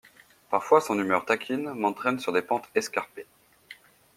Parfois 0.49 0.81
son 0.81 0.97
humeur 0.97 1.25
taquine 1.25 1.73
m’entraîne 1.75 2.17
sur 2.17 2.33
des 2.33 2.41
pentes 2.41 2.67
escarpées. 2.73 3.27